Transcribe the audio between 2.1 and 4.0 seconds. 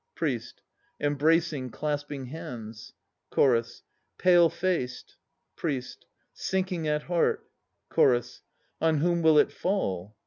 hands... CHORUS.